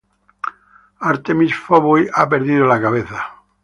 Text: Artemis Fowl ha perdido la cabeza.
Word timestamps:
Artemis 1.01 1.53
Fowl 1.55 2.09
ha 2.11 2.27
perdido 2.27 2.65
la 2.65 2.81
cabeza. 2.81 3.23